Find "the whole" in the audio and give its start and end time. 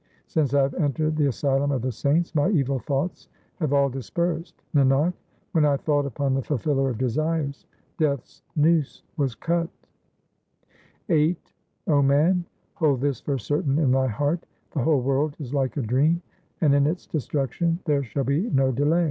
14.73-15.01